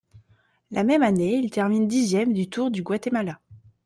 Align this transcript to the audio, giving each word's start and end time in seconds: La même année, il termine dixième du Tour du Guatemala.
La 0.71 0.83
même 0.83 1.03
année, 1.03 1.35
il 1.35 1.51
termine 1.51 1.87
dixième 1.87 2.33
du 2.33 2.49
Tour 2.49 2.71
du 2.71 2.81
Guatemala. 2.81 3.39